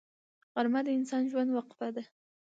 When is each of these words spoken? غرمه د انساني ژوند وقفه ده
غرمه 0.53 0.81
د 0.85 0.87
انساني 0.97 1.27
ژوند 1.31 1.49
وقفه 1.53 1.87
ده 1.95 2.03